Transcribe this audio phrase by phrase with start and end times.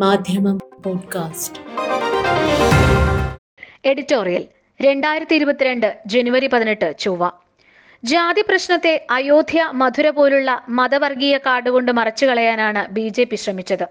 [0.00, 1.58] മാധ്യമം podcast.
[3.84, 4.44] Editorial
[4.82, 7.30] രണ്ടായിരത്തി ഇരുപത്തിരണ്ട് ജനുവരി പതിനെട്ട് ചൊവ്വ.
[8.04, 13.86] ജാതി പ്രശ്നത്തെ അയോധ്യ മധുര പോലുള്ള മതവർഗീയ കാർഡുകൊണ്ട് മറച്ചു കളയാനാണ് ബി ജെ പി ശ്രമിച്ചത്.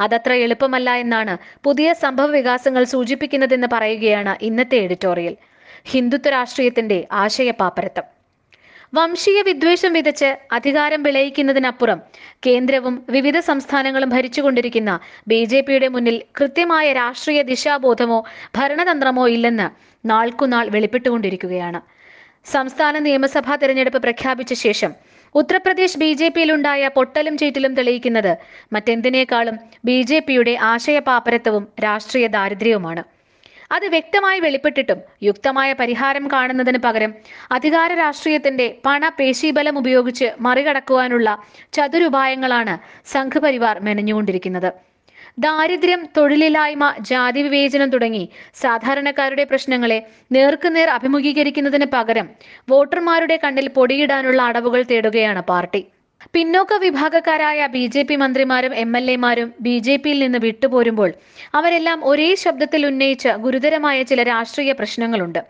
[0.00, 5.36] അതത്ര എളുപ്പമല്ല എന്നാണ് പുതിയ സംഭവ വികാസങ്ങൾ സൂചിപ്പിക്കുന്നതെന്ന് പറയുകയാണ് ഇന്നത്തെ എഡിറ്റോറിയൽ.
[5.84, 8.13] ഹിന്ദുത്വ രാഷ്ട്രീയത്തിന്റെ ആശയപാപ്പരത്തം
[8.96, 11.98] വംശീയ വിദ്വേഷം വിതച്ച് അധികാരം വിളയിക്കുന്നതിനപ്പുറം
[12.46, 14.92] കേന്ദ്രവും വിവിധ സംസ്ഥാനങ്ങളും ഭരിച്ചുകൊണ്ടിരിക്കുന്ന
[15.30, 18.18] ബി ജെ പിയുടെ മുന്നിൽ കൃത്യമായ രാഷ്ട്രീയ ദിശാബോധമോ
[18.58, 19.66] ഭരണതന്ത്രമോ ഇല്ലെന്ന്
[20.04, 21.80] നാൾക്കുനാൾ വെളിപ്പെട്ടുകൊണ്ടിരിക്കുകയാണ്.
[22.52, 24.92] സംസ്ഥാന നിയമസഭാ തെരഞ്ഞെടുപ്പ് പ്രഖ്യാപിച്ച ശേഷം
[25.34, 28.32] ഉത്തർപ്രദേശ് ബി ജെ പിയിലുണ്ടായ പൊട്ടലും ചീറ്റലും തെളിയിക്കുന്നത്
[28.72, 29.56] മറ്റെന്തിനേക്കാളും
[29.88, 33.04] ബി ജെ പിയുടെ ആശയപാപ്പരത്വവും രാഷ്ട്രീയ ദാരിദ്ര്യവുമാണ്.
[33.74, 37.12] അത് വ്യക്തമായി വെളിപ്പെട്ടിട്ടും യുക്തമായ പരിഹാരം കാണുന്നതിന് പകരം
[37.52, 41.28] അധികാര രാഷ്ട്രീയത്തിന്റെ പണ പേശീബലം ഉപയോഗിച്ച് മറികടക്കുവാനുള്ള
[41.72, 42.74] ചതുരുപായങ്ങളാണ്
[43.14, 44.70] സംഘപരിവാർ മെനഞ്ഞുകൊണ്ടിരിക്കുന്നത്.
[45.38, 48.24] ദാരിദ്ര്യം തൊഴിലില്ലായ്മ ജാതി വിവേചനം തുടങ്ങി
[48.62, 49.98] സാധാരണക്കാരുടെ പ്രശ്നങ്ങളെ
[50.32, 52.26] നേർക്കുനേർ അഭിമുഖീകരിക്കുന്നതിന് പകരം
[52.68, 55.82] വോട്ടർമാരുടെ കണ്ണിൽ പൊടിയിടാനുള്ള അടവുകൾ തേടുകയാണ് പാർട്ടി.
[56.32, 61.10] പിന്നോക്ക വിഭാഗക്കാരായ ബി ജെ പി മന്ത്രിമാരും എം എൽ എമാരും ബി ജെ പിയിൽ നിന്ന് വിട്ടുപോരുമ്പോൾ
[61.54, 65.40] അവരെല്ലാം ഒരേ ശബ്ദത്തിൽ ഉന്നയിച്ച ഗുരുതരമായ ചില രാഷ്ട്രീയ പ്രശ്നങ്ങളുണ്ട്.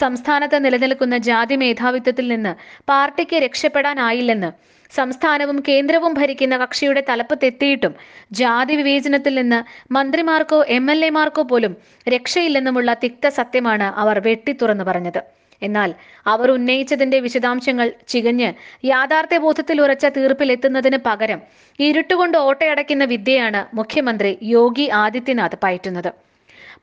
[0.00, 2.52] സംസ്ഥാനത്ത് നിലനിൽക്കുന്ന ജാതി മേധാവിത്വത്തിൽ നിന്ന്
[2.84, 4.50] പാർട്ടിക്ക് രക്ഷപ്പെടാനായില്ലെന്ന്
[4.92, 7.94] സംസ്ഥാനവും കേന്ദ്രവും ഭരിക്കുന്ന കക്ഷിയുടെ തലപ്പത്തെത്തിയിട്ടും
[8.32, 9.58] ജാതി വിവേചനത്തിൽ നിന്ന്
[9.92, 15.20] മന്ത്രിമാർക്കോ എം എൽ എമാർക്കോ പോലും രക്ഷയില്ലെന്നുമുള്ള തിക്ത സത്യമാണ് അവർ വെട്ടിത്തുറന്നു പറഞ്ഞത്.
[15.62, 15.94] എന്നാൽ
[16.26, 18.52] അവർ ഉന്നയിച്ചതിന്റെ വിശദാംശങ്ങൾ ചികഞ്ഞ്
[18.84, 21.42] യാഥാർത്ഥ്യബോധത്തിൽ ഉറച്ച തീർപ്പിലെത്തുന്നതിന് പകരം
[21.80, 26.10] ഇരുട്ടുകൊണ്ട് ഓട്ടയടയ്ക്കുന്ന വിദ്യയാണ് മുഖ്യമന്ത്രി യോഗി ആദിത്യനാഥ് പയറ്റുന്നത്.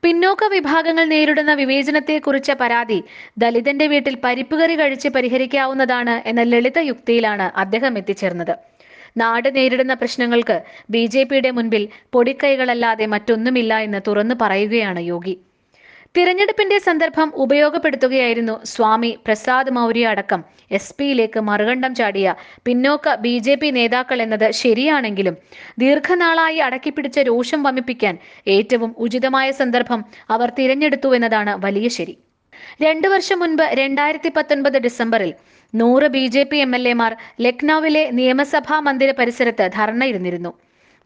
[0.02, 3.04] പിന്നോക്ക വിഭാഗങ്ങൾ നേരിടുന്ന വിവേചനത്തെക്കുറിച്ച പരാതി
[3.38, 8.54] ദലിതന്റെ വീട്ടിൽ പരിപ്പുകറി കഴിച്ച് പരിഹരിക്കാവുന്നതാണ് എന്ന ലളിത യുക്തിയിലാണ് അദ്ദേഹം എത്തിച്ചേർന്നത്.
[9.16, 15.34] നാട് നേരിടുന്ന പ്രശ്നങ്ങൾക്ക് ബി ജെ പിയുടെ മുൻപിൽ പൊടിക്കൈകളല്ലാതെ മറ്റൊന്നുമില്ല എന്ന് തുറന്നു പറയുകയാണ് യോഗി.
[16.16, 20.40] തിരഞ്ഞെടുപ്പിന്റെ സന്ദർഭം ഉപയോഗപ്പെടുത്തുകയായിരുന്നു സ്വാമി പ്രസാദ് മൗര്യ അടക്കം.
[20.70, 22.28] എസ് പിയിലേക്ക് മറുകണ്ഠം ചാടിയ
[22.66, 25.34] പിന്നോക്ക ബി ജെ പി നേതാക്കൾ എന്നത് ശരിയാണെങ്കിലും
[25.78, 28.14] ദീർഘനാളായി അടക്കിപ്പിടിച്ച രോഷം വമിപ്പിക്കാൻ
[28.46, 30.00] ഏറ്റവും ഉചിതമായ സന്ദർഭം
[30.30, 32.14] അവർ തിരഞ്ഞെടുത്തു എന്നതാണ് വലിയ ശരി.
[32.82, 35.32] രണ്ടു വർഷം മുൻപ് രണ്ടായിരത്തി പത്തൊൻപത് ഡിസംബറിൽ
[35.74, 40.52] നൂറ് B J P M L എമാർ ലക്നൌവിലെ നിയമസഭാ മന്ദിര പരിസരത്ത് ധർണയിരുന്നിരുന്നു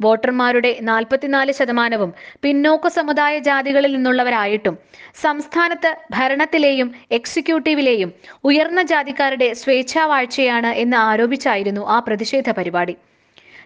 [0.01, 2.11] വോട്ടർമാരുടെ നാൽപ്പത്തിനാല് ശതമാനവും
[2.43, 4.79] പിന്നോക്ക സമുദായ ജാതികളിൽ നിന്നുള്ളവരായിട്ടും
[5.23, 8.13] സംസ്ഥാനത്ത് ഭരണത്തിലെയും എക്സിക്യൂട്ടീവിലെയും
[8.45, 12.97] ഉയർന്ന ജാതിക്കാരുടെ സ്വേച്ഛാവാഴ്ചയാണ് എന്ന് ആരോപിച്ചായിരുന്നു ആ പ്രതിഷേധ പരിപാടി.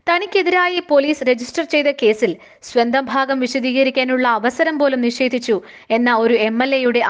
[0.09, 5.57] തനിക്കെതിരായി പോലീസ് രജിസ്റ്റർ ചെയ്ത കേസിൽ സ്വന്തം ഭാഗം വിശദീകരിക്കാനുള്ള അവസരം പോലും നിഷേധിച്ചു
[5.91, 6.59] എന്ന ഒരു എം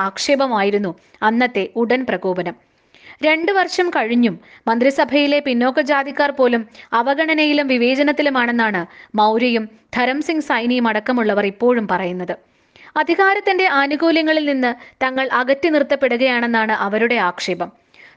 [0.06, 0.92] ആക്ഷേപമായിരുന്നു
[1.22, 2.56] അന്നത്തെ ഉടൻ പ്രകോപനം.
[3.22, 8.86] രണ്ടു വർഷം കഴിഞ്ഞും മന്ത്രിസഭയിലെ പിന്നോക്ക ജാതിക്കാർ പോലും അവഗണനയിലും വിവേചനത്തിലുമാണെന്നാണ്
[9.16, 12.36] മൗര്യയും ധരം സിംഗ് സൈനിയും അടക്കമുള്ളവർ ഇപ്പോഴും പറയുന്നത്.
[12.96, 17.72] അധികാരത്തിന്റെ ആനുകൂല്യങ്ങളിൽ നിന്ന് തങ്ങൾ അകറ്റി നിർത്തപ്പെടുകയാണെന്നാണ് അവരുടെ ആക്ഷേപം.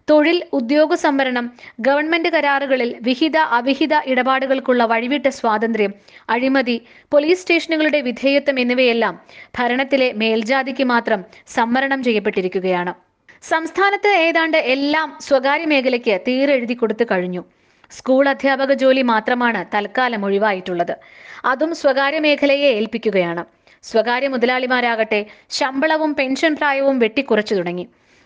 [0.10, 5.94] തൊഴിൽ ഉദ്യോഗ സംവരണം ഗവൺമെന്റ് കരാറുകളിൽ വിഹിത അവിഹിത ഇടപാടുകൾക്കുള്ള വഴിവിട്ട സ്വാതന്ത്ര്യം
[6.30, 6.82] അഴിമതി
[7.12, 9.20] പോലീസ് സ്റ്റേഷനുകളുടെ വിധേയത്വം എന്നിവയെല്ലാം
[9.60, 13.07] ഭരണത്തിലെ മേൽജാതിക്ക് മാത്രം സംവരണം ചെയ്യപ്പെട്ടിരിക്കുകയാണ്.
[13.44, 17.44] സംസ്ഥാനത്ത് ഏതാണ്ട് എല്ലാം സ്വകാര്യ മേഖലയ്ക്ക് തീരെഴുതി കൊടുത്തു കഴിഞ്ഞു.
[17.92, 20.96] സ്കൂൾ അധ്യാപക ജോലി മാത്രമാണ് തൽക്കാലം ഒഴിവായിട്ടുള്ളത്.
[21.46, 23.44] അതും സ്വകാര്യ മേഖലയെ ഏൽപ്പിക്കുകയാണ്.
[23.84, 27.86] സ്വകാര്യ മുതലാളിമാരാകട്ടെ ശമ്പളവും പെൻഷൻ പ്രായവും വെട്ടിക്കുറച്ചു തുടങ്ങി.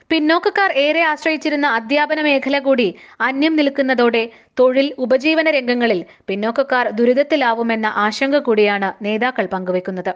[0.10, 4.24] പിന്നോക്കക്കാർ ഏറെ ആശ്രയിച്ചിരുന്ന അധ്യാപന മേഖല കൂടി അന്യം നിൽക്കുന്നതോടെ
[4.60, 10.14] തൊഴിൽ ഉപജീവന രംഗങ്ങളിൽ പിന്നോക്കക്കാർ ദുരിതത്തിലാവുമെന്ന ആശങ്ക കൂടിയാണ് നേതാക്കൾ പങ്കുവെക്കുന്നത്.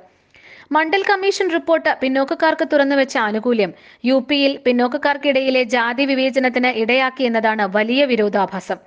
[0.72, 3.72] മണ്ഡൽ കമ്മീഷൻ റിപ്പോർട്ട് പിന്നോക്കക്കാർക്ക് തുറന്നുവെച്ച ആനുകൂല്യം.
[4.06, 8.78] യു പിയിൽ പിന്നോക്കക്കാർക്കിടയിലെ ജാതി വിവേചനത്തിന് ഇടയാക്കിയെന്നതാണ് വലിയ വിരോധാഭാസം.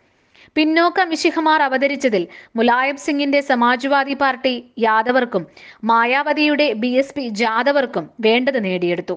[0.57, 5.47] പിന്നോക്ക മിശിഹമാർ അവതരിച്ചതിൽ മുലായം സിംഗിന്റെ സമാജ്വാദി പാർട്ടി യാദവർക്കും
[5.85, 9.17] മായാവതിയുടെ ബി എസ് പി ജാദവർക്കും വേണ്ടത് നേടിയെടുത്തു.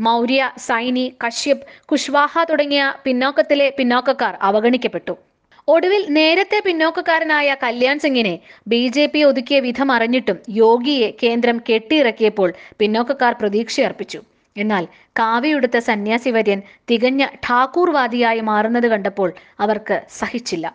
[0.00, 5.29] മൗര്യ സൈനി കശ്യപ് കുഷ്വാഹ തുടങ്ങിയ പിന്നോക്കത്തിലെ പിന്നോക്കക്കാർ അവഗണിക്കപ്പെട്ടു.
[5.72, 8.32] ഒടുവിൽ നേരത്തെ പിന്നോക്കക്കാരനായ കല്യാൺ സിംഗിനെ
[8.68, 14.20] ബി ജെ പി ഒതുക്കിയ വിധം അറിഞ്ഞിട്ടും യോഗിയെ കേന്ദ്രം കെട്ടിയിറക്കിയപ്പോൾ പിന്നോക്കക്കാർ പ്രതീക്ഷയർപ്പിച്ചു.
[14.56, 14.84] എന്നാൽ
[15.18, 16.60] കാവിയുടുത്ത സന്യാസി വര്യൻ
[16.90, 19.28] തികഞ്ഞ ഠാക്കൂർവാദിയായി മാറുന്നത് കണ്ടപ്പോൾ
[19.60, 20.66] അവർക്ക് സഹിച്ചില്ല.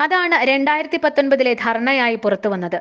[0.00, 2.78] അതാണ് രണ്ടായിരത്തി പത്തൊൻപതിലെ ധർണയായി പുറത്തു വന്നത്.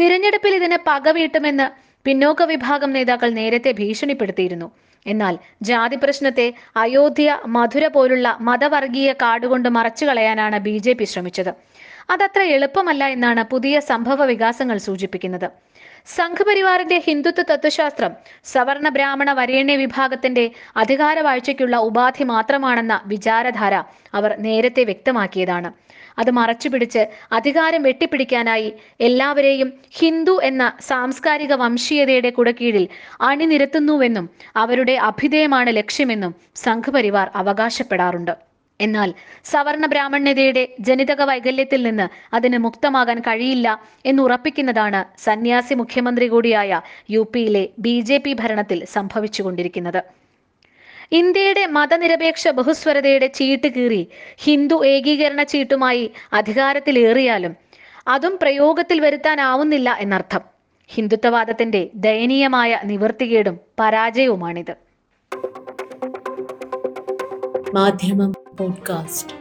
[0.00, 1.66] തിരഞ്ഞെടുപ്പിൽ ഇതിന് പകവീട്ടുമെന്ന്
[2.06, 4.68] പിന്നോക്ക വിഭാഗം നേതാക്കൾ നേരത്തെ ഭീഷണിപ്പെടുത്തിയിരുന്നു.
[5.06, 11.52] എന്നാൽ ജാതി പ്രശ്നത്തെ അയോധ്യ മധുര പോലുള്ള മതവർഗീയ കാടുകൊണ്ട് മറച്ചു കളയാനാണ് ബി ജെ പി ശ്രമിച്ചത്.
[12.10, 15.48] അതത്ര എളുപ്പമല്ല എന്നാണ് പുതിയ സംഭവ വികാസങ്ങൾ സൂചിപ്പിക്കുന്നത്.
[16.16, 18.12] സംഘപരിവാറിന്റെ ഹിന്ദുത്വ തത്വശാസ്ത്രം
[18.44, 20.44] സവർണ ബ്രാഹ്മണ വരേണ്യ വിഭാഗത്തിന്റെ
[20.76, 23.74] അധികാര വാഴ്ചയ്ക്കുള്ള ഉപാധി മാത്രമാണെന്ന വിചാരധാര
[24.14, 25.70] അവർ നേരത്തെ വ്യക്തമാക്കിയതാണ്.
[26.18, 27.02] അത് മറച്ചുപിടിച്ച്
[27.32, 32.88] അധികാരം വെട്ടിപ്പിടിക്കാനായി എല്ലാവരെയും ഹിന്ദു എന്ന സാംസ്കാരിക വംശീയതയുടെ കുടക്കീഴിൽ
[33.20, 36.34] അണിനിരത്തുന്നുവെന്നും അവരുടെ അഭിധേയമാണ് ലക്ഷ്യമെന്നും
[36.64, 38.34] സംഘപരിവാർ അവകാശപ്പെടാറുണ്ട്.
[38.80, 39.10] എന്നാൽ
[39.44, 43.68] സവർണ ബ്രാഹ്മണ്യതയുടെ ജനിതക വൈകല്യത്തിൽ നിന്ന് അതിന് മുക്തമാകാൻ കഴിയില്ല
[44.04, 46.80] എന്നുറപ്പിക്കുന്നതാണ് സന്യാസി മുഖ്യമന്ത്രി കൂടിയായ
[47.10, 50.00] യു പിയിലെ ബി ഭരണത്തിൽ സംഭവിച്ചുകൊണ്ടിരിക്കുന്നത്.
[51.12, 57.56] ഇന്ത്യയുടെ മതനിരപേക്ഷ ബഹുസ്വരതയുടെ ചീട്ട് കീറി ഹിന്ദു ഏകീകരണ ചീട്ടുമായി അധികാരത്തിലേറിയാലും
[58.08, 60.40] അതും പ്രയോഗത്തിൽ വരുത്താനാവുന്നില്ല എന്നർത്ഥം.
[60.88, 64.74] ഹിന്ദുത്വവാദത്തിന്റെ ദയനീയമായ നിവൃത്തികേടും പരാജയവുമാണിത്.
[67.74, 69.36] മാധ്യമം പോഡ്കാസ്റ്റ്.